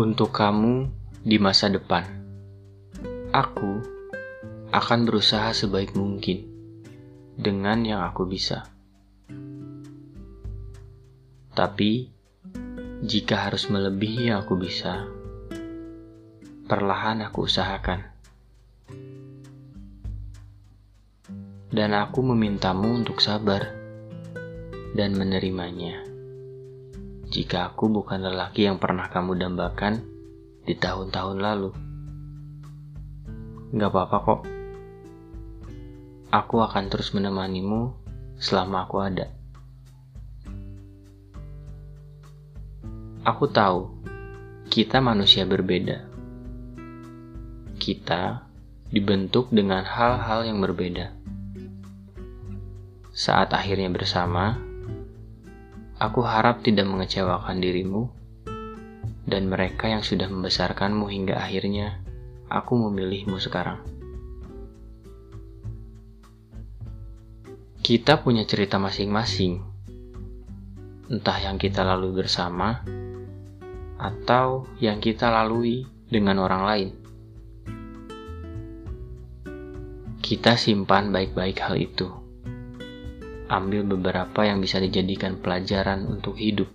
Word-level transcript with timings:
Untuk 0.00 0.32
kamu 0.32 0.88
di 1.28 1.36
masa 1.36 1.68
depan, 1.68 2.00
aku 3.36 3.84
akan 4.72 5.04
berusaha 5.04 5.52
sebaik 5.52 5.92
mungkin 5.92 6.40
dengan 7.36 7.84
yang 7.84 8.00
aku 8.08 8.24
bisa. 8.24 8.64
Tapi, 11.52 12.08
jika 13.04 13.44
harus 13.44 13.68
melebihi 13.68 14.32
yang 14.32 14.40
aku 14.40 14.56
bisa, 14.56 15.04
perlahan 16.64 17.20
aku 17.20 17.44
usahakan. 17.44 18.00
Dan 21.68 21.92
aku 21.92 22.24
memintamu 22.24 23.04
untuk 23.04 23.20
sabar 23.20 23.68
dan 24.96 25.12
menerimanya 25.12 26.09
jika 27.30 27.70
aku 27.70 27.86
bukan 27.86 28.26
lelaki 28.26 28.66
yang 28.66 28.82
pernah 28.82 29.06
kamu 29.06 29.38
dambakan 29.38 30.02
di 30.66 30.74
tahun-tahun 30.74 31.38
lalu. 31.38 31.70
Gak 33.70 33.90
apa-apa 33.94 34.16
kok. 34.26 34.40
Aku 36.34 36.58
akan 36.58 36.90
terus 36.90 37.14
menemanimu 37.14 37.94
selama 38.34 38.82
aku 38.86 38.96
ada. 38.98 39.30
Aku 43.22 43.46
tahu 43.46 43.94
kita 44.66 44.98
manusia 44.98 45.46
berbeda. 45.46 46.10
Kita 47.78 48.42
dibentuk 48.90 49.54
dengan 49.54 49.86
hal-hal 49.86 50.50
yang 50.50 50.58
berbeda. 50.58 51.14
Saat 53.14 53.54
akhirnya 53.54 53.90
bersama, 53.90 54.69
Aku 56.00 56.24
harap 56.24 56.64
tidak 56.64 56.88
mengecewakan 56.88 57.60
dirimu 57.60 58.08
dan 59.28 59.52
mereka 59.52 59.84
yang 59.84 60.00
sudah 60.00 60.32
membesarkanmu 60.32 61.04
hingga 61.12 61.36
akhirnya 61.36 62.00
aku 62.48 62.72
memilihmu 62.88 63.36
sekarang. 63.36 63.84
Kita 67.84 68.16
punya 68.24 68.48
cerita 68.48 68.80
masing-masing, 68.80 69.60
entah 71.12 71.36
yang 71.36 71.60
kita 71.60 71.84
lalui 71.84 72.16
bersama 72.16 72.80
atau 74.00 74.64
yang 74.80 75.04
kita 75.04 75.28
lalui 75.28 75.84
dengan 76.08 76.40
orang 76.40 76.62
lain. 76.64 76.90
Kita 80.24 80.56
simpan 80.56 81.12
baik-baik 81.12 81.60
hal 81.60 81.76
itu 81.76 82.29
ambil 83.50 83.82
beberapa 83.82 84.46
yang 84.46 84.62
bisa 84.62 84.78
dijadikan 84.78 85.42
pelajaran 85.42 86.06
untuk 86.06 86.38
hidup. 86.38 86.70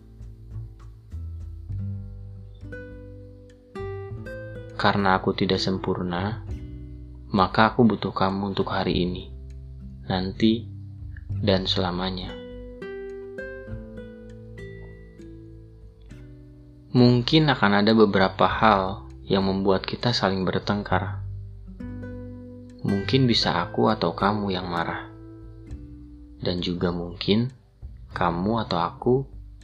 Karena 4.75 5.15
aku 5.15 5.31
tidak 5.31 5.63
sempurna, 5.63 6.43
maka 7.31 7.71
aku 7.71 7.87
butuh 7.87 8.11
kamu 8.11 8.51
untuk 8.51 8.75
hari 8.75 9.07
ini, 9.07 9.31
nanti, 10.11 10.67
dan 11.31 11.63
selamanya. 11.63 12.35
Mungkin 16.91 17.47
akan 17.47 17.71
ada 17.83 17.95
beberapa 17.95 18.51
hal 18.51 19.07
yang 19.23 19.47
membuat 19.47 19.87
kita 19.87 20.11
saling 20.11 20.43
bertengkar. 20.43 21.23
Mungkin 22.83 23.31
bisa 23.31 23.63
aku 23.63 23.89
atau 23.89 24.11
kamu 24.11 24.53
yang 24.53 24.67
marah 24.67 25.14
dan 26.41 26.59
juga 26.59 26.91
mungkin 26.91 27.52
kamu 28.16 28.64
atau 28.67 28.80
aku 28.80 29.16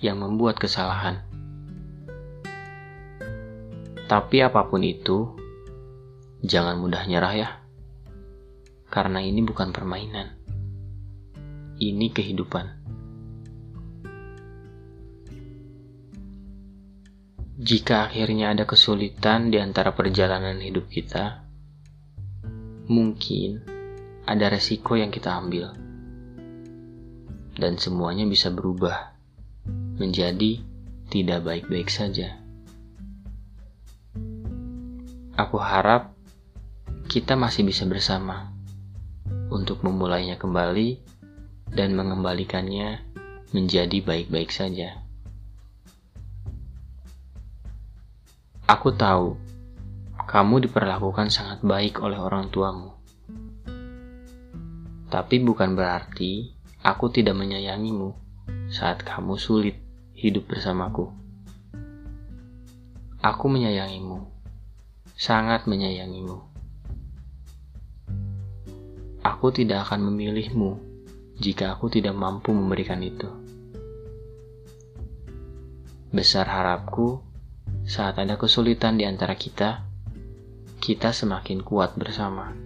yang 0.03 0.19
membuat 0.19 0.59
kesalahan. 0.59 1.23
Tapi 4.11 4.43
apa 4.43 4.67
pun 4.67 4.83
itu, 4.83 5.31
jangan 6.43 6.75
mudah 6.75 7.07
nyerah 7.07 7.33
ya. 7.37 7.49
Karena 8.91 9.23
ini 9.23 9.39
bukan 9.39 9.71
permainan. 9.71 10.35
Ini 11.79 12.11
kehidupan. 12.11 12.83
Jika 17.61 18.09
akhirnya 18.09 18.51
ada 18.51 18.67
kesulitan 18.67 19.53
di 19.53 19.61
antara 19.61 19.95
perjalanan 19.95 20.59
hidup 20.59 20.91
kita, 20.91 21.45
mungkin 22.91 23.63
ada 24.27 24.51
resiko 24.51 24.99
yang 24.99 25.13
kita 25.13 25.39
ambil 25.39 25.90
dan 27.61 27.77
semuanya 27.77 28.25
bisa 28.25 28.49
berubah 28.49 29.13
menjadi 30.01 30.57
tidak 31.13 31.45
baik-baik 31.45 31.93
saja. 31.93 32.41
Aku 35.37 35.61
harap 35.61 36.17
kita 37.05 37.37
masih 37.37 37.61
bisa 37.61 37.85
bersama 37.85 38.49
untuk 39.53 39.85
memulainya 39.85 40.41
kembali 40.41 40.97
dan 41.69 41.93
mengembalikannya 41.93 43.05
menjadi 43.53 44.01
baik-baik 44.01 44.49
saja. 44.49 44.97
Aku 48.65 48.89
tahu 48.95 49.37
kamu 50.25 50.65
diperlakukan 50.65 51.27
sangat 51.27 51.59
baik 51.59 51.99
oleh 51.99 52.15
orang 52.15 52.47
tuamu, 52.47 52.95
tapi 55.11 55.43
bukan 55.43 55.75
berarti 55.75 56.60
Aku 56.81 57.13
tidak 57.13 57.37
menyayangimu 57.37 58.17
saat 58.73 59.05
kamu 59.05 59.37
sulit 59.37 59.77
hidup 60.17 60.49
bersamaku. 60.49 61.13
Aku 63.21 63.45
menyayangimu, 63.53 64.25
sangat 65.13 65.69
menyayangimu. 65.69 66.41
Aku 69.21 69.53
tidak 69.53 69.85
akan 69.85 70.09
memilihmu 70.09 70.81
jika 71.37 71.77
aku 71.77 71.93
tidak 71.93 72.17
mampu 72.17 72.49
memberikan 72.49 72.97
itu. 73.05 73.29
Besar 76.09 76.49
harapku, 76.49 77.21
saat 77.85 78.17
ada 78.17 78.41
kesulitan 78.41 78.97
di 78.97 79.05
antara 79.05 79.37
kita, 79.37 79.85
kita 80.81 81.13
semakin 81.13 81.61
kuat 81.61 81.93
bersama. 81.93 82.57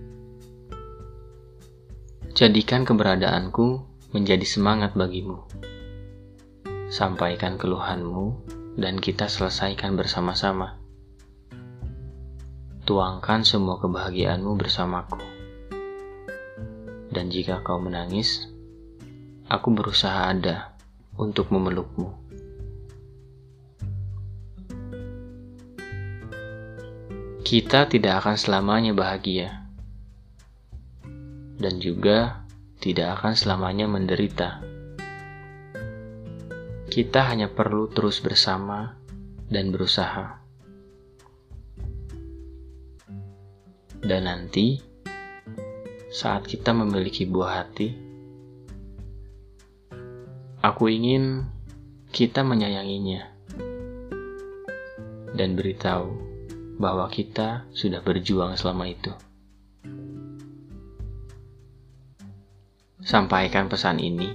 Jadikan 2.31 2.87
keberadaanku 2.87 3.94
menjadi 4.15 4.47
semangat 4.47 4.95
bagimu. 4.95 5.43
Sampaikan 6.87 7.59
keluhanmu 7.59 8.47
dan 8.79 8.95
kita 8.95 9.27
selesaikan 9.27 9.99
bersama-sama. 9.99 10.79
Tuangkan 12.87 13.43
semua 13.43 13.75
kebahagiaanmu 13.83 14.55
bersamaku. 14.55 15.19
Dan 17.11 17.27
jika 17.27 17.59
kau 17.59 17.75
menangis, 17.75 18.47
aku 19.51 19.75
berusaha 19.75 20.31
ada 20.31 20.79
untuk 21.19 21.51
memelukmu. 21.51 22.15
Kita 27.43 27.91
tidak 27.91 28.23
akan 28.23 28.35
selamanya 28.39 28.95
bahagia, 28.95 29.67
dan 31.59 31.83
juga 31.83 32.44
tidak 32.85 33.17
akan 33.17 33.33
selamanya 33.33 33.89
menderita. 33.89 34.61
Kita 36.85 37.25
hanya 37.33 37.49
perlu 37.49 37.89
terus 37.89 38.21
bersama 38.21 38.93
dan 39.49 39.73
berusaha. 39.73 40.37
Dan 44.05 44.29
nanti, 44.29 44.77
saat 46.13 46.45
kita 46.45 46.77
memiliki 46.77 47.25
buah 47.25 47.65
hati, 47.65 47.89
aku 50.61 50.85
ingin 50.85 51.41
kita 52.13 52.45
menyayanginya 52.45 53.33
dan 55.33 55.57
beritahu 55.57 56.13
bahwa 56.77 57.09
kita 57.09 57.65
sudah 57.73 58.05
berjuang 58.05 58.53
selama 58.53 58.85
itu. 58.93 59.09
Sampaikan 63.05 63.69
pesan 63.69 64.01
ini 64.01 64.33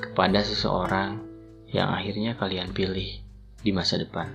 kepada 0.00 0.40
seseorang 0.40 1.20
yang 1.68 1.92
akhirnya 1.92 2.32
kalian 2.32 2.72
pilih 2.72 3.20
di 3.60 3.70
masa 3.76 4.00
depan. 4.00 4.32